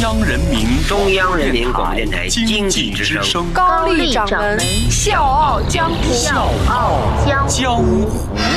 [0.00, 4.58] 央人民中央人民广播电台经济之声高丽掌门
[4.90, 8.08] 笑傲江湖，笑傲江湖江湖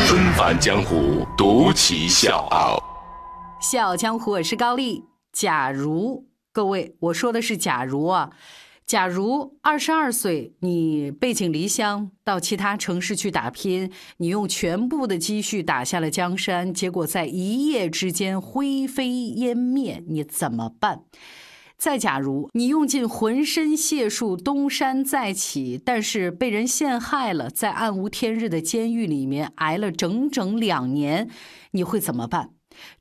[0.08, 2.82] 纷繁江湖，独骑笑傲。
[3.60, 5.04] 笑傲江湖，我是高丽。
[5.34, 8.30] 假如各位，我说的是假如啊，
[8.94, 21.02] 假如二十二岁，你背井离乡到其他城市去打拼，你用全部的积蓄打下了江山，结果在一夜之间灰飞烟灭，你怎么办？
[21.76, 31.32] 再假如你用尽浑身解数东山再起，但是被人陷害了，在暗无天日的监狱里面挨了整整两年，
[31.72, 32.52] 你会怎么办？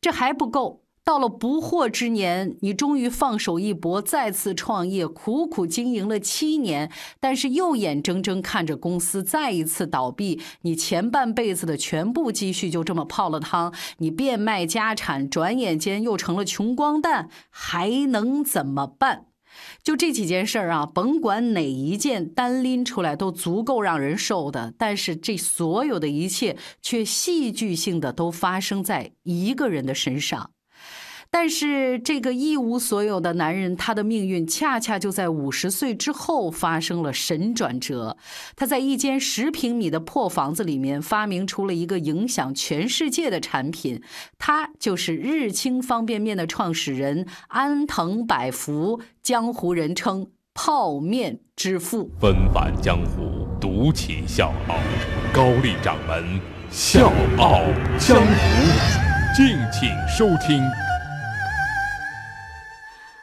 [0.00, 0.81] 这还不够。
[1.04, 19.26] 到了不惑之年，你终于放手一搏，再次创业，苦苦经营了七年，但是又眼睁睁看着公司再一次倒闭，你前半辈子的全部积蓄就这么泡了汤，你变卖家产，转眼间又成了穷光蛋，还能怎么办？
[19.82, 30.52] 就这几件事儿啊，甭管哪一件单拎出来都足够让人受的，但是这所有的一切却戏剧性的都发生在一个人的身上。
[31.34, 38.18] 但是这个一无所有的男人，他的命运恰恰就在五十岁之后发生了神转折。
[38.54, 44.02] 他在一间十平米的破房子里面发明出了一个影响全世界的产品，
[44.38, 52.10] 他就是日清方便面的创始人安藤百福，江湖人称泡面之父。
[52.20, 54.76] 纷繁江湖，独起笑傲，
[55.32, 56.38] 高丽掌门
[56.70, 57.62] 笑傲
[57.98, 59.01] 江湖，
[59.34, 60.62] 敬请收听。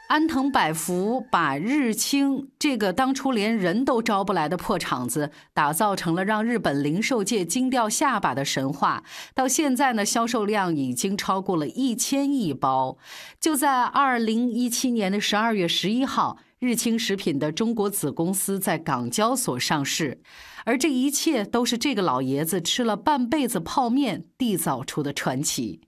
[0.08, 9.04] 安藤百福把日清这个当初连人都招不来的破厂子，打造成了让日本零售界惊掉下巴的神话。
[9.36, 12.98] 到现在呢，销售量已经超过了一千亿包。
[13.38, 20.20] 就在二零一七年的十二月十一号，日清食品的中国子公司在港交所上市，
[20.64, 25.82] 而这一切都是这个老爷子吃了半辈子泡面缔造出的传奇。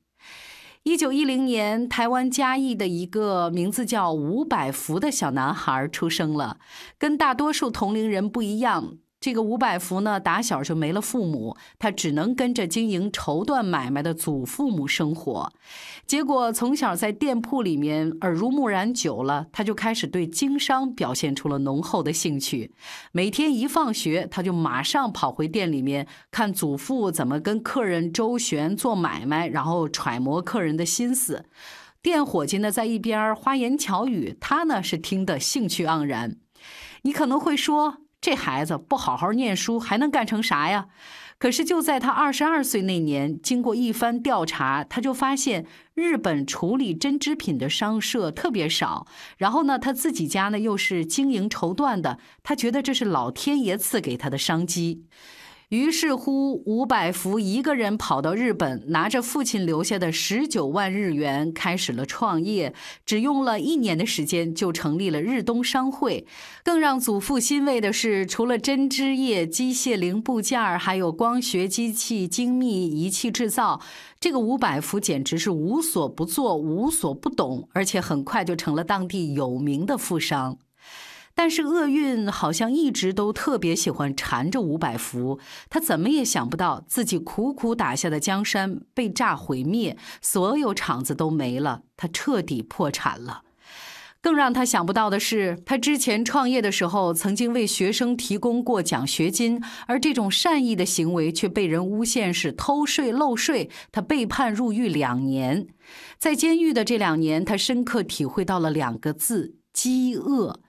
[0.84, 6.58] 一九一零年，台湾嘉义的一个名字叫吴百福的小男孩出生了，
[6.98, 8.98] 跟大多数同龄人不一样。
[9.22, 15.52] 这个吴百福呢，打小就没了父母，他只能跟着经营绸缎买卖的祖父母生活。
[16.04, 22.74] 结果从小在店铺里面耳濡目染久了，他就开始对经商表现出了浓厚的兴趣。
[23.12, 31.44] 每天一放学，他就马上跑回店里面看祖父怎么跟客人周旋做买卖，然后揣摩客人的心思。
[32.02, 36.38] 店伙计呢在一边花言巧语，他呢是听得兴趣盎然。
[37.02, 37.98] 你可能会说。
[38.22, 40.86] 这孩子不好好念书，还能干成啥呀？
[41.38, 49.08] 可是就在他二十二岁那年，经过一番调查，他就发现日本处理针织品的商社特别少。
[49.38, 55.04] 然后呢，他自己家呢又是经营绸缎的，他觉得这是老天爷赐给他的商机。
[55.72, 62.74] 于是乎，吴百福一个人跑到日本，拿着父亲留下的十九万日元，开始了创业。
[63.06, 66.26] 只用了一年的时间，就成立了日东商会。
[66.62, 73.80] 更让祖父欣慰的是，除了针织业、机械零部件，还有光学机器、精密仪器制造，
[74.20, 80.58] 这个吴百福简直是无所不做、无所不懂，而且很快就成了当地有名的富商。
[81.34, 85.38] 但是厄运好像一直都特别喜欢缠着吴百福，
[85.70, 93.42] 他怎么也想不到自己苦苦打下的江山被炸毁灭，所有厂子都没了，他彻底破产了。
[94.20, 105.66] 更让他想不到的是，他之前创业的时候曾经为学生提供过奖学金，而这种善意的行为却被人诬陷是偷税漏税，他被判入狱两年。
[106.18, 110.60] 在监狱的这两年，他深刻体会到了两个字：饥饿。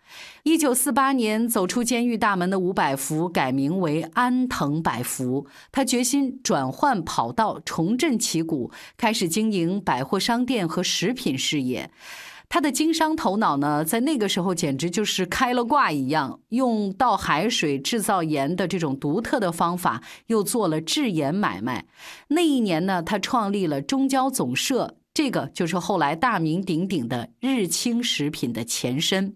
[0.44, 5.48] 一九四八年，走出监狱大门的吴百福改名为安藤百福。
[5.72, 11.90] 他决心转换跑道，重振旗鼓，开始经营百货商店和食品事业。
[12.50, 21.86] 他的经商头脑呢，在那个时候简直就是开了挂一样，用倒海水制造盐的这种独特的方法，又做了制盐买卖。
[22.28, 29.36] 那一年呢，他创立了中交总社，这个就是后来大名鼎鼎的日清食品的前身。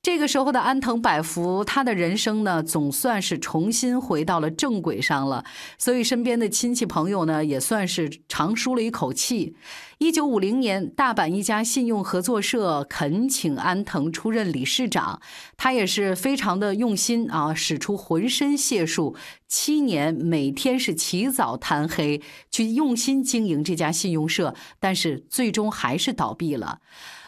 [0.00, 5.44] 这个时候的安藤百福，他的人生呢，总算是重新回到了正轨上了，
[5.76, 9.56] 所以身边的亲戚朋友呢，也算是长舒了一口气。
[9.98, 15.20] 一九五零年，大阪一家信用合作社恳请安藤出任理事长，
[15.56, 19.16] 他也是非常的用心啊，使出浑身解数，
[19.48, 26.78] 七年每天是起早贪黑去用心经营这家信用社，但是最终还是倒闭了。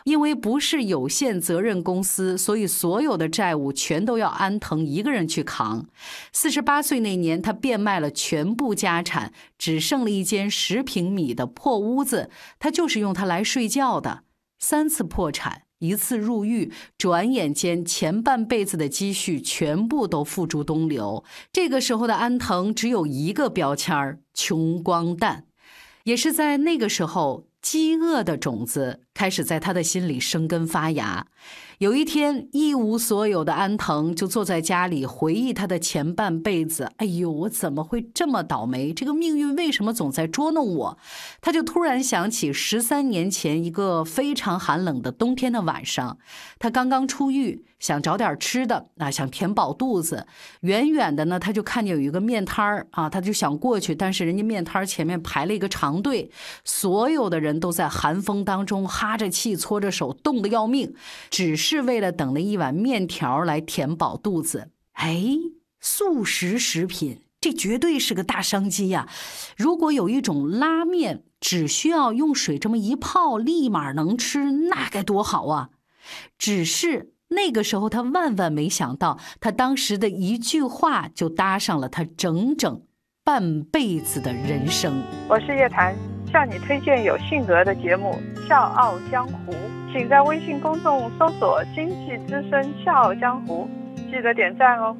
[0.04, 5.86] 因为不是有限责任公司，所以所有的债务全都要安藤一个人去扛。
[6.32, 14.22] 四十八岁那年，他变卖了全部家产，只剩了一间十平米的破屋子，他就是用它来睡觉的。
[14.58, 21.22] 三次破产，一次入狱，转眼间前半辈子的积蓄全部都付诸东流。
[21.52, 25.44] 这个时候的安藤只有一个标签儿：穷光蛋。
[26.04, 27.50] 也是在那个时候。
[27.62, 31.26] 饥饿的种子开始在他的心里生根发芽。
[31.76, 36.90] 有一天，一无所有的安藤就坐在家里回忆他的前半辈子。
[36.96, 38.94] 哎呦，我怎么会这么倒霉？
[38.94, 40.98] 这个命运为什么总在捉弄我？
[41.42, 46.18] 他就突然想起十三年前一个非常寒冷的冬天的晚上，
[46.58, 50.26] 他刚刚出狱，想找点吃的，啊，想填饱肚子。
[50.60, 56.30] 远远的呢，他就看见有一个面摊儿啊，他就想过去，但是人家面摊儿前面排了一个长队，
[56.62, 60.94] 所有的人都在寒风当中哈着气、搓着手，冻得要命，
[61.30, 61.80] 只是。
[61.80, 64.70] 为了等那一碗面条来填饱肚子。
[64.92, 65.24] 哎，
[65.80, 69.08] 速食食品这绝对是个大商机呀！
[69.56, 75.70] 如果有一种拉面，只需要用水这么一泡，立马能吃，那该多好啊！
[76.38, 82.82] 只是那个时候，他万万没想到，他当时的一句话就搭上了他整整
[83.24, 85.02] 半辈子的人生。
[85.28, 85.96] 我是叶檀，
[86.32, 88.16] 向你推荐有性格的节目
[88.48, 89.52] 《笑傲江湖》。
[89.92, 93.68] 请在微信公众搜索“经济之声笑傲江湖”，
[94.10, 94.96] 记得点赞哦。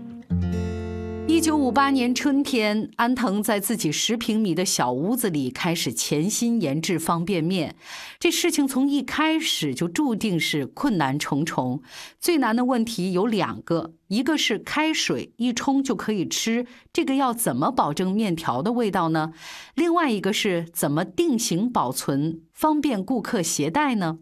[1.30, 7.76] 一九五八年春天，安藤在自己十平米的小屋子里开始潜心研制方便面。
[8.18, 11.82] 这事情从一开始就注定是困难重重。
[12.18, 19.32] 最难的问题有两个，一个是开水一冲就可以吃，这个要怎么保证面条的味道呢？
[19.76, 24.18] 另外一个是怎么定型保存，方便顾客携带呢？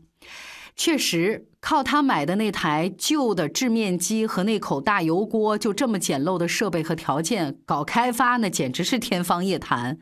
[0.80, 9.98] 确实，靠他买的那台旧的制面机和那口大油锅，就这么简陋的设备和条件搞开发，那简直是天方夜谭。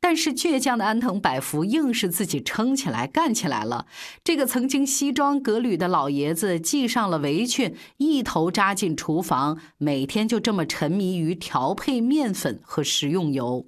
[0.00, 3.86] 但是倔强的安藤百福硬是自己撑起来干起来了。
[4.22, 13.66] 这个曾经西装革履的老爷子系上了围裙，一头扎进厨房，每天就这么沉迷于调配面粉和食用油。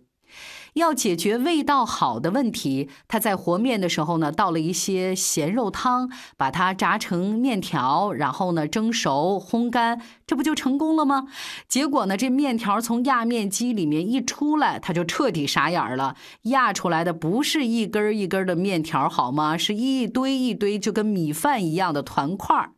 [0.74, 11.26] 要解决味道好的问题，他在和面的时候呢，倒了一些咸肉汤，把它炸成面条，然后呢蒸熟烘干，这不就成功了吗？
[11.68, 16.16] 结果呢，这面条从压面机里面一出来，他就彻底傻眼了。
[16.42, 19.56] 压出来的不是一根一根的面条，好吗？
[19.56, 22.72] 是一堆一堆，就跟米饭一样的团块儿。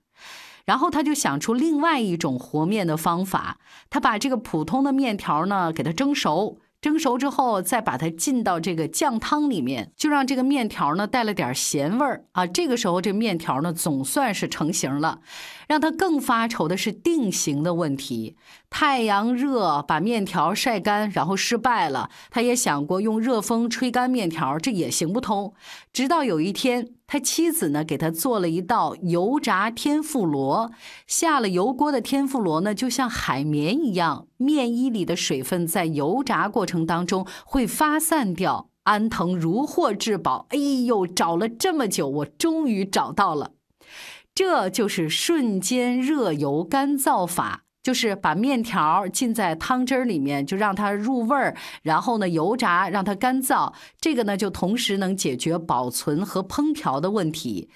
[0.64, 3.58] 然后他就想出另外一种和面的方法，
[3.90, 6.60] 他把这个普通的面条呢，给它蒸熟。
[6.82, 12.44] 蒸熟之后，再把它浸到这个酱汤里面，就让这个面条呢带了点咸味儿啊。
[12.44, 15.20] 这个时候，这面条呢总算是成型了。
[15.68, 18.36] 让他更发愁的是定型的问题。
[18.74, 22.08] 太阳热把面条晒干，然后失败了。
[22.30, 25.52] 他也想过用热风吹干面条，这也行不通。
[25.92, 30.72] 直到有一天，他妻子呢给他做了一道油炸天妇罗。
[31.06, 38.70] 下了油锅的天妇罗呢，就像海绵一样，面衣里的水分在油炸过程当中会发散掉。
[38.84, 43.52] 安藤如获至宝，哎呦，找了这么久，我终于找到了。
[44.34, 47.64] 这就是瞬间热油干燥法。
[47.82, 53.72] 就是把面条浸在汤汁儿里面，就让它入味儿，然后呢油炸，让它干燥。
[54.00, 57.68] 这个呢就同时能解决保存和烹调的问题。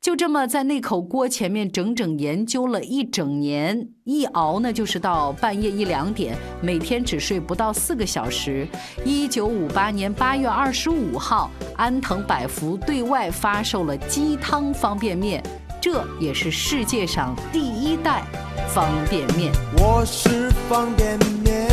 [0.00, 8.68] 就这么在那口锅前面整整研究了一整年，一熬呢就是到半夜一两点，每天只睡不到四个小时。
[9.04, 15.42] 一九五八年八月二十五号，安藤百福对外发售了鸡汤方便面。
[15.94, 18.24] 这也是世界上第一代
[18.66, 19.52] 方便面。
[19.78, 21.68] 我是方便面，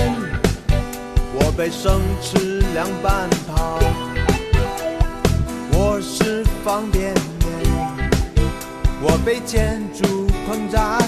[1.34, 3.80] 我被生吃凉拌泡。
[5.72, 7.68] 我是方便面，
[9.02, 11.00] 我被建筑烹炸。